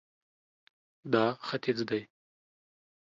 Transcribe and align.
دا 1.13 1.25
ختیځ 1.47 1.79
دی 1.89 2.01